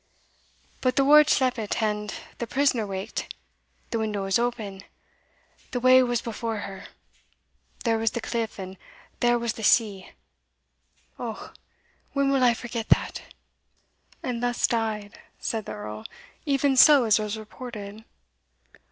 [0.81, 3.35] But the ward sleep't, and the prisoner waked
[3.91, 4.81] the window was open
[5.69, 6.85] the way was before her
[7.83, 8.77] there was the cliff, and
[9.19, 10.09] there was the sea!
[11.19, 11.53] O,
[12.13, 13.21] when will I forget that!"
[14.23, 16.07] "And thus died," said the Earl,
[16.47, 18.03] "even so as was reported?"